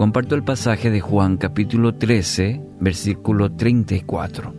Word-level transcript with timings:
comparto 0.00 0.34
el 0.34 0.42
pasaje 0.42 0.90
de 0.90 1.02
Juan 1.02 1.36
capítulo 1.36 1.94
13, 1.94 2.58
versículo 2.80 3.52
34. 3.52 4.54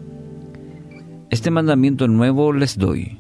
Este 1.32 1.50
mandamiento 1.50 2.08
nuevo 2.08 2.54
les 2.54 2.78
doy, 2.78 3.18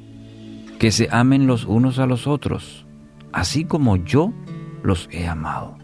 que 0.77 0.91
se 0.91 1.07
amen 1.09 1.47
los 1.47 1.65
unos 1.65 1.97
a 1.97 2.05
los 2.05 2.27
otros, 2.27 2.85
así 3.33 3.65
como 3.65 3.95
yo 3.97 4.33
los 4.83 5.09
he 5.11 5.27
amado. 5.27 5.79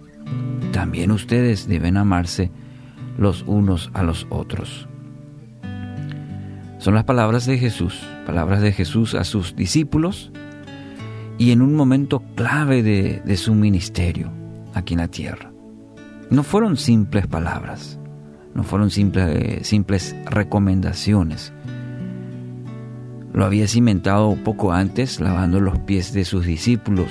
También 0.74 1.10
ustedes 1.10 1.68
deben 1.68 1.98
amarse 1.98 2.52
los 3.18 3.44
unos 3.48 3.90
a 3.96 4.04
los 4.04 4.28
otros. 4.30 4.88
Son 6.78 6.94
las 6.94 7.06
palabras 7.06 7.48
de 7.48 7.58
Jesús, 7.58 8.08
palabras 8.28 8.62
de 8.62 8.74
Jesús 8.74 9.16
a 9.16 9.24
sus 9.24 9.56
discípulos 9.56 10.32
y 11.40 11.50
en 11.50 11.64
un 11.64 11.74
momento 11.74 12.22
clave 12.36 12.84
de, 12.84 13.38
su 13.38 13.56
ministerio 13.56 14.32
aquí 14.76 14.94
en 14.94 15.00
la 15.00 15.08
tierra. 15.08 15.57
No 16.30 16.44
fueron 16.44 16.76
simples 16.76 17.26
palabras, 17.26 17.98
no 18.54 18.64
fueron 18.64 18.90
simples, 18.90 20.16
recomendaciones. 20.26 21.54
Lo 23.34 23.46
había 23.46 23.68
cimentado 23.68 24.36
poco 24.44 24.74
antes 24.74 25.22
lavando 25.22 25.62
los 25.62 25.80
pies 25.80 26.12
de 26.12 26.26
sus 26.26 26.46
discípulos, 26.46 27.08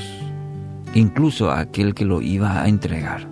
incluso 0.95 1.51
a 1.51 1.61
aquel 1.61 1.95
que 1.95 2.05
lo 2.05 2.21
iba 2.21 2.61
a 2.61 2.69
entregar. 2.69 3.27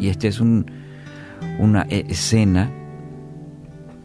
Y 0.00 0.08
esta 0.08 0.26
es 0.26 0.40
una 0.40 1.82
escena 1.82 2.72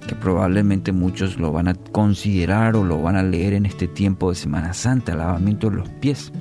que 0.08 0.14
probablemente 0.14 0.92
muchos 0.92 1.40
lo 1.40 1.52
van 1.52 1.68
a 1.68 1.74
considerar 1.74 2.76
o 2.76 2.84
lo 2.84 3.02
van 3.02 3.16
a 3.16 3.24
leer 3.24 3.54
en 3.54 3.66
este 3.66 3.88
tiempo 3.88 4.30
de 4.30 4.36
Semana 4.36 4.74
Santa, 4.74 5.16
lavamiento 5.16 5.72
de 5.72 5.78
los 5.78 5.90
pies. 5.90 6.32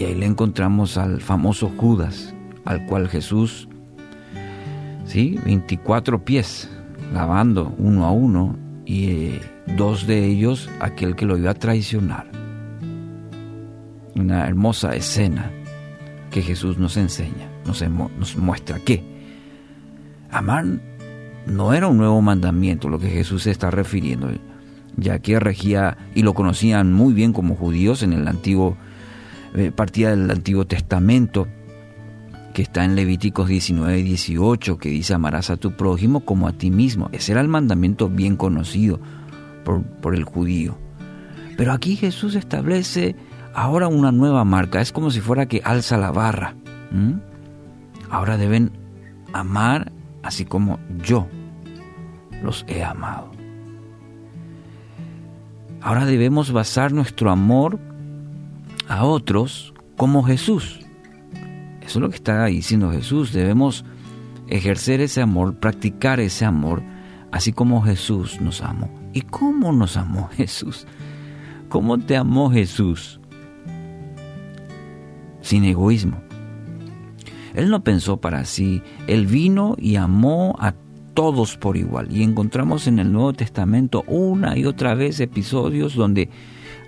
Y 0.00 0.04
ahí 0.04 0.14
le 0.14 0.24
encontramos 0.24 0.96
al 0.96 1.20
famoso 1.20 1.70
Judas, 1.76 2.34
al 2.64 2.86
cual 2.86 3.06
Jesús, 3.06 3.68
sí, 5.04 5.38
24 5.44 6.24
pies, 6.24 6.70
lavando 7.12 7.74
uno 7.76 8.06
a 8.06 8.10
uno, 8.10 8.56
y 8.86 9.10
eh, 9.10 9.40
dos 9.76 10.06
de 10.06 10.24
ellos 10.24 10.70
aquel 10.80 11.16
que 11.16 11.26
lo 11.26 11.36
iba 11.36 11.50
a 11.50 11.54
traicionar. 11.54 12.30
Una 14.14 14.46
hermosa 14.46 14.96
escena 14.96 15.50
que 16.30 16.40
Jesús 16.40 16.78
nos 16.78 16.96
enseña, 16.96 17.50
nos, 17.66 17.84
nos 18.18 18.38
muestra 18.38 18.78
que 18.78 19.04
amar 20.30 20.64
no 21.44 21.74
era 21.74 21.88
un 21.88 21.98
nuevo 21.98 22.22
mandamiento 22.22 22.88
lo 22.88 22.98
que 22.98 23.10
Jesús 23.10 23.42
se 23.42 23.50
está 23.50 23.70
refiriendo, 23.70 24.30
ya 24.96 25.18
que 25.18 25.38
regía 25.38 25.98
y 26.14 26.22
lo 26.22 26.32
conocían 26.32 26.90
muy 26.90 27.12
bien 27.12 27.34
como 27.34 27.54
judíos 27.54 28.02
en 28.02 28.14
el 28.14 28.26
antiguo, 28.28 28.78
eh, 29.54 29.72
partida 29.72 30.10
del 30.10 30.30
Antiguo 30.30 30.66
Testamento, 30.66 31.48
que 32.54 32.62
está 32.62 32.84
en 32.84 32.96
Levíticos 32.96 33.48
19 33.48 33.98
y 33.98 34.02
18, 34.02 34.78
que 34.78 34.88
dice 34.88 35.14
amarás 35.14 35.50
a 35.50 35.56
tu 35.56 35.72
prójimo 35.72 36.20
como 36.20 36.48
a 36.48 36.52
ti 36.52 36.70
mismo. 36.70 37.08
Ese 37.12 37.32
era 37.32 37.40
el 37.40 37.48
mandamiento 37.48 38.08
bien 38.08 38.36
conocido 38.36 39.00
por, 39.64 40.14
el 40.14 40.24
judío. 40.24 40.78
Pero 41.56 41.72
aquí 41.72 41.96
Jesús 41.96 42.34
establece 42.34 43.14
ahora 43.54 43.88
una 43.88 44.12
nueva 44.12 44.44
marca, 44.44 44.80
es 44.80 44.92
como 44.92 45.10
si 45.10 45.20
fuera 45.20 45.46
que 45.46 45.62
alza 45.64 45.96
la 45.96 46.10
barra. 46.10 46.54
Ahora 48.10 48.36
deben 48.36 48.72
amar 49.32 49.92
así 50.22 50.44
como 50.44 50.78
yo 51.04 51.28
los 52.42 52.64
he 52.68 52.82
amado. 52.82 53.30
Ahora 55.82 56.04
debemos 56.04 56.52
basar 56.52 56.92
nuestro 56.92 57.30
amor 57.30 57.78
a 58.90 59.04
otros 59.04 59.72
como 59.96 60.24
Jesús. 60.24 60.80
Eso 61.80 61.98
es 61.98 62.02
lo 62.02 62.10
que 62.10 62.16
está 62.16 62.44
diciendo 62.46 62.90
Jesús. 62.90 63.32
Debemos 63.32 63.84
ejercer 64.48 65.00
ese 65.00 65.22
amor, 65.22 65.54
practicar 65.60 66.18
ese 66.18 66.44
amor, 66.44 66.82
así 67.30 67.52
como 67.52 67.82
Jesús 67.82 68.40
nos 68.40 68.60
amó. 68.60 68.90
¿Y 69.12 69.22
cómo 69.22 69.72
nos 69.72 69.96
amó 69.96 70.28
Jesús? 70.36 70.88
¿Cómo 71.68 71.98
te 71.98 72.16
amó 72.16 72.50
Jesús? 72.50 73.20
Sin 75.40 75.64
egoísmo. 75.64 76.20
Él 77.54 77.70
no 77.70 77.84
pensó 77.84 78.16
para 78.16 78.44
sí, 78.44 78.82
Él 79.06 79.26
vino 79.26 79.76
y 79.78 79.96
amó 79.96 80.56
a 80.58 80.74
todos 81.14 81.56
por 81.56 81.76
igual. 81.76 82.08
Y 82.10 82.24
encontramos 82.24 82.88
en 82.88 82.98
el 82.98 83.12
Nuevo 83.12 83.34
Testamento 83.34 84.02
una 84.08 84.58
y 84.58 84.64
otra 84.64 84.94
vez 84.94 85.20
episodios 85.20 85.94
donde 85.94 86.28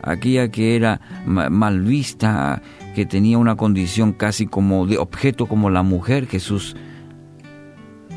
aquella 0.02 0.50
que 0.50 0.76
era 0.76 1.00
mal 1.24 1.80
vista, 1.80 2.62
que 2.94 3.06
tenía 3.06 3.38
una 3.38 3.56
condición 3.56 4.12
casi 4.12 4.46
como 4.46 4.86
de 4.86 4.98
objeto 4.98 5.46
como 5.46 5.70
la 5.70 5.82
mujer, 5.82 6.26
Jesús 6.26 6.76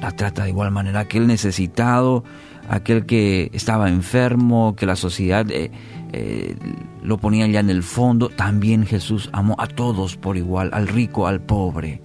la 0.01 0.11
trata 0.11 0.43
de 0.43 0.49
igual 0.49 0.71
manera, 0.71 1.01
aquel 1.01 1.27
necesitado, 1.27 2.23
aquel 2.69 3.05
que 3.05 3.49
estaba 3.53 3.89
enfermo, 3.89 4.75
que 4.75 4.85
la 4.85 4.95
sociedad 4.95 5.49
eh, 5.49 5.71
eh, 6.13 6.55
lo 7.01 7.17
ponía 7.17 7.47
ya 7.47 7.59
en 7.59 7.69
el 7.69 7.83
fondo, 7.83 8.29
también 8.29 8.85
Jesús 8.85 9.29
amó 9.33 9.55
a 9.57 9.67
todos 9.67 10.17
por 10.17 10.37
igual, 10.37 10.69
al 10.73 10.87
rico, 10.87 11.27
al 11.27 11.41
pobre. 11.41 12.01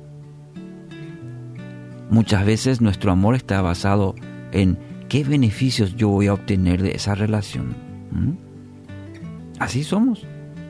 Muchas 2.10 2.44
veces 2.44 2.80
nuestro 2.80 3.12
amor 3.12 3.34
está 3.34 3.62
basado 3.62 4.14
en 4.52 4.78
qué 5.08 5.22
beneficios 5.24 5.94
yo 5.96 6.08
voy 6.08 6.26
a 6.26 6.34
obtener 6.34 6.82
de 6.82 6.92
esa 6.92 7.14
relación. 7.14 7.76
Así 9.60 9.84
somos 9.84 10.26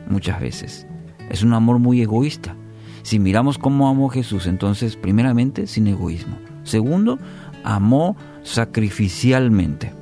muchas 0.07 0.39
veces. 0.39 0.85
Es 1.29 1.43
un 1.43 1.53
amor 1.53 1.79
muy 1.79 2.01
egoísta. 2.01 2.55
Si 3.03 3.17
miramos 3.17 3.57
cómo 3.57 3.87
amó 3.87 4.09
Jesús, 4.09 4.45
entonces, 4.45 4.97
primeramente, 4.97 5.65
sin 5.65 5.87
egoísmo. 5.87 6.37
Segundo, 6.63 7.17
amó 7.63 8.15
sacrificialmente. 8.43 9.93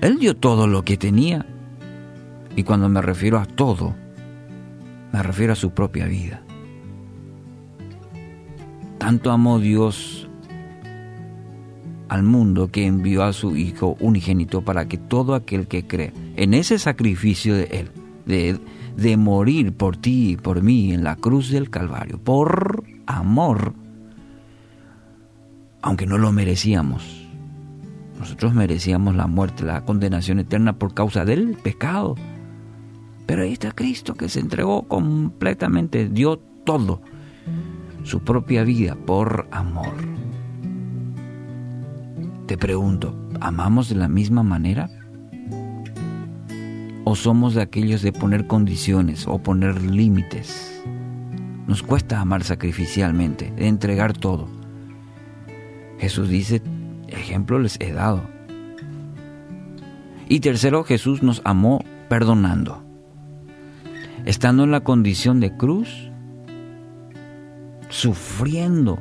Él 0.00 0.18
dio 0.18 0.34
todo 0.34 0.66
lo 0.66 0.82
que 0.82 0.96
tenía. 0.96 1.46
Y 2.56 2.62
cuando 2.64 2.88
me 2.88 3.02
refiero 3.02 3.38
a 3.38 3.44
todo, 3.44 3.94
me 5.12 5.22
refiero 5.22 5.52
a 5.52 5.56
su 5.56 5.70
propia 5.72 6.06
vida. 6.06 6.42
Tanto 8.96 9.30
amó 9.30 9.58
Dios 9.58 10.26
al 12.08 12.22
mundo 12.22 12.70
que 12.72 12.86
envió 12.86 13.24
a 13.24 13.34
su 13.34 13.56
Hijo 13.56 13.96
unigénito 14.00 14.62
para 14.62 14.88
que 14.88 14.96
todo 14.96 15.34
aquel 15.34 15.68
que 15.68 15.86
cree 15.86 16.12
en 16.40 16.54
ese 16.54 16.78
sacrificio 16.78 17.54
de 17.54 17.64
Él, 18.24 18.60
de, 18.96 19.16
morir 19.18 19.74
por 19.74 19.98
ti 19.98 20.30
y 20.30 20.36
por 20.38 20.62
mí 20.62 20.94
en 20.94 21.04
la 21.04 21.16
cruz 21.16 21.50
del 21.50 21.68
Calvario, 21.68 22.18
por 22.18 22.82
amor, 23.06 23.74
aunque 25.82 26.06
no 26.06 26.16
lo 26.16 26.32
merecíamos. 26.32 27.28
Nosotros 28.18 28.54
merecíamos 28.54 29.14
la 29.14 29.26
muerte, 29.26 29.64
la 29.64 29.84
condenación 29.84 30.38
eterna 30.38 30.78
por 30.78 30.94
causa 30.94 31.26
del 31.26 31.58
pecado. 31.58 32.14
Pero 33.26 33.42
ahí 33.42 33.52
está 33.52 33.72
Cristo 33.72 34.14
que 34.14 34.30
se 34.30 34.40
entregó 34.40 34.88
completamente, 34.88 36.08
dio 36.08 36.38
todo 36.38 37.02
su 38.02 38.20
propia 38.20 38.64
vida 38.64 38.94
por 38.94 39.46
amor. 39.50 39.92
Te 42.46 42.56
pregunto, 42.56 43.14
¿amamos 43.42 43.90
de 43.90 43.96
la 43.96 44.08
misma 44.08 44.42
manera? 44.42 44.88
¿O 47.04 47.14
somos 47.16 47.54
de 47.54 47.62
aquellos 47.62 48.02
de 48.02 48.12
poner 48.12 48.46
condiciones 48.46 49.26
o 49.26 49.38
poner 49.38 49.82
límites? 49.82 50.82
Nos 51.66 51.82
cuesta 51.82 52.20
amar 52.20 52.44
sacrificialmente, 52.44 53.52
de 53.52 53.68
entregar 53.68 54.12
todo. 54.12 54.48
Jesús 55.98 56.28
dice, 56.28 56.62
ejemplo 57.08 57.58
les 57.58 57.78
he 57.80 57.92
dado. 57.92 58.22
Y 60.28 60.40
tercero, 60.40 60.84
Jesús 60.84 61.22
nos 61.22 61.42
amó 61.44 61.84
perdonando. 62.08 62.82
Estando 64.24 64.64
en 64.64 64.70
la 64.70 64.80
condición 64.80 65.40
de 65.40 65.56
cruz, 65.56 66.10
sufriendo. 67.88 69.00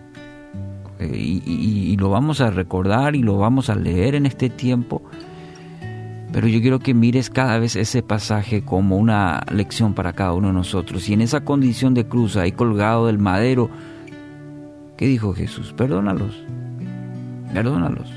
Eh, 1.00 1.12
y, 1.16 1.95
lo 1.98 2.10
vamos 2.10 2.42
a 2.42 2.50
recordar 2.50 3.16
y 3.16 3.22
lo 3.22 3.38
vamos 3.38 3.69
a 3.69 3.75
leer 3.75 4.16
en 4.16 4.25
este 4.25 4.50
tiempo. 4.50 5.04
Pero 6.31 6.48
yo 6.48 6.62
quiero 6.62 6.80
que 6.80 6.94
mires 6.94 7.30
cada 7.30 7.58
vez 7.58 7.76
ese 7.76 8.04
pasaje 8.04 8.62
como 8.62 8.98
una 8.98 9.42
lección 9.52 9.94
para 9.94 10.14
cada 10.14 10.34
uno 10.34 10.50
de 10.50 10.54
nosotros. 10.54 11.10
Y 11.10 11.14
en 11.14 11.22
esa 11.22 11.42
condición 11.42 11.94
de 11.94 12.06
cruz, 12.06 12.38
ahí 12.38 12.52
colgado 12.52 13.08
del 13.08 13.18
madero, 13.18 13.70
¿qué 14.96 15.08
dijo 15.08 15.34
Jesús? 15.34 15.74
Perdónalos, 15.74 16.44
perdónalos. 17.54 18.12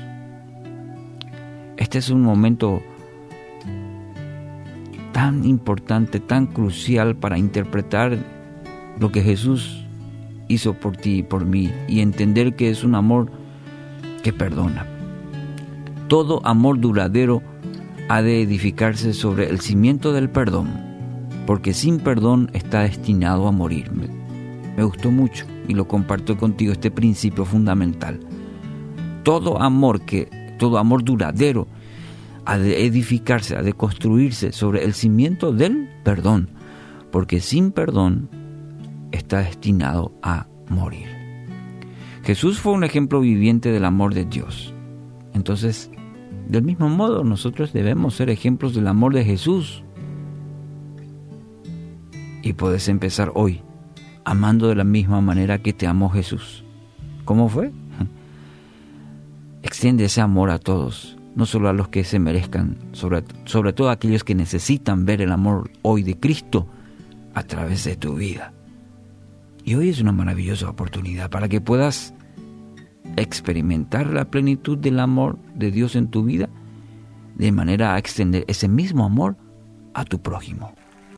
Este 1.77 1.97
es 1.97 2.09
un 2.09 2.21
momento 2.21 2.83
tan 5.11 5.43
importante, 5.43 6.19
tan 6.19 6.45
crucial 6.45 7.15
para 7.15 7.37
interpretar 7.37 8.17
lo 8.99 9.11
que 9.11 9.21
Jesús 9.21 9.85
hizo 10.47 10.73
por 10.73 10.97
ti 10.97 11.19
y 11.19 11.23
por 11.23 11.45
mí 11.45 11.71
y 11.87 12.01
entender 12.01 12.55
que 12.55 12.69
es 12.69 12.83
un 12.83 12.95
amor 12.95 13.31
que 14.21 14.33
perdona. 14.33 14.85
Todo 16.07 16.45
amor 16.45 16.79
duradero 16.79 17.41
ha 18.13 18.21
de 18.21 18.43
edificarse 18.43 19.11
sobre 19.11 19.49
el 19.49 19.59
cimiento 19.59 20.13
del 20.13 20.29
perdón, 20.29 20.69
porque 21.47 21.73
sin 21.73 21.97
perdón 21.99 22.51
está 22.53 22.81
destinado 22.81 23.47
a 23.47 23.51
morir. 23.51 23.91
Me, 23.91 24.83
gustó 24.83 25.09
mucho 25.09 25.47
y 25.67 25.73
lo 25.73 25.87
comparto 25.87 26.37
contigo, 26.37 26.73
este 26.73 26.91
principio 26.91 27.43
fundamental. 27.43 28.19
Todo 29.23 29.59
amor 29.59 30.01
que, 30.01 30.29
todo 30.59 30.77
amor 30.77 31.03
duradero, 31.03 31.67
ha 32.45 32.59
de 32.59 32.85
edificarse, 32.85 33.55
ha 33.55 33.63
de 33.63 33.73
construirse 33.73 34.51
sobre 34.51 34.83
el 34.83 34.93
cimiento 34.93 35.51
del 35.51 35.89
perdón, 36.03 36.49
porque 37.11 37.39
sin 37.39 37.71
perdón 37.71 38.29
está 39.11 39.39
destinado 39.39 40.13
a 40.21 40.45
morir. 40.69 41.07
Jesús 42.23 42.59
fue 42.59 42.73
un 42.73 42.83
ejemplo 42.83 43.21
viviente 43.21 43.71
del 43.71 43.85
amor 43.85 44.13
de 44.13 44.25
Dios. 44.25 44.71
Entonces, 45.33 45.89
del 46.47 46.63
mismo 46.63 46.89
modo, 46.89 47.23
nosotros 47.23 47.73
debemos 47.73 48.15
ser 48.15 48.29
ejemplos 48.29 48.73
del 48.75 48.87
amor 48.87 49.13
de 49.13 49.23
Jesús. 49.23 49.83
Y 52.41 52.53
puedes 52.53 52.87
empezar 52.89 53.31
hoy 53.35 53.61
amando 54.25 54.67
de 54.67 54.75
la 54.75 54.83
misma 54.83 55.21
manera 55.21 55.59
que 55.59 55.73
te 55.73 55.87
amó 55.87 56.09
Jesús. 56.09 56.63
¿Cómo 57.25 57.49
fue? 57.49 57.71
Extiende 59.61 60.05
ese 60.05 60.21
amor 60.21 60.49
a 60.49 60.59
todos, 60.59 61.17
no 61.35 61.45
solo 61.45 61.69
a 61.69 61.73
los 61.73 61.87
que 61.87 62.03
se 62.03 62.19
merezcan, 62.19 62.77
sobre, 62.91 63.23
sobre 63.45 63.73
todo 63.73 63.89
a 63.89 63.93
aquellos 63.93 64.23
que 64.23 64.35
necesitan 64.35 65.05
ver 65.05 65.21
el 65.21 65.31
amor 65.31 65.71
hoy 65.81 66.03
de 66.03 66.19
Cristo 66.19 66.67
a 67.33 67.43
través 67.43 67.85
de 67.85 67.95
tu 67.95 68.15
vida. 68.15 68.53
Y 69.63 69.75
hoy 69.75 69.89
es 69.89 70.01
una 70.01 70.11
maravillosa 70.11 70.69
oportunidad 70.69 71.29
para 71.29 71.47
que 71.47 71.61
puedas 71.61 72.13
experimentar 73.15 74.07
la 74.07 74.25
plenitud 74.25 74.77
del 74.77 74.99
amor 74.99 75.37
de 75.55 75.71
Dios 75.71 75.95
en 75.95 76.07
tu 76.07 76.23
vida 76.23 76.49
de 77.35 77.51
manera 77.51 77.93
a 77.93 77.97
extender 77.97 78.45
ese 78.47 78.67
mismo 78.67 79.05
amor 79.05 79.35
a 79.93 80.05
tu 80.05 80.21
prójimo. 80.21 80.73